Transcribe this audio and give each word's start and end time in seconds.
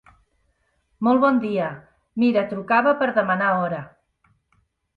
Molt 1.07 1.21
bon 1.25 1.37
dia, 1.43 1.67
mira 2.25 2.45
trucava 2.55 2.97
per 3.03 3.13
demanar 3.21 3.53
hora. 3.61 3.83